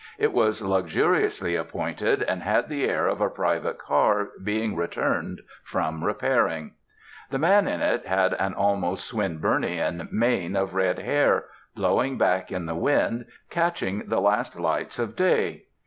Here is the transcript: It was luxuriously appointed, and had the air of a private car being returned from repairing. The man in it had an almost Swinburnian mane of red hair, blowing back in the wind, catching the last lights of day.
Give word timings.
It 0.17 0.33
was 0.33 0.63
luxuriously 0.63 1.55
appointed, 1.55 2.23
and 2.23 2.41
had 2.41 2.69
the 2.69 2.85
air 2.89 3.05
of 3.05 3.21
a 3.21 3.29
private 3.29 3.77
car 3.77 4.29
being 4.43 4.75
returned 4.75 5.41
from 5.63 6.03
repairing. 6.03 6.71
The 7.29 7.37
man 7.37 7.67
in 7.67 7.81
it 7.83 8.07
had 8.07 8.33
an 8.33 8.55
almost 8.55 9.05
Swinburnian 9.05 10.09
mane 10.11 10.55
of 10.55 10.73
red 10.73 10.97
hair, 10.97 11.45
blowing 11.75 12.17
back 12.17 12.51
in 12.51 12.65
the 12.65 12.73
wind, 12.73 13.27
catching 13.51 14.07
the 14.09 14.19
last 14.19 14.59
lights 14.59 14.97
of 14.97 15.15
day. 15.15 15.65